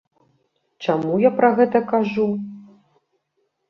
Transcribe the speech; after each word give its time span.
Чаму 0.85 1.21
я 1.27 1.33
пра 1.43 1.53
гэта 1.61 1.85
кажу? 1.95 2.29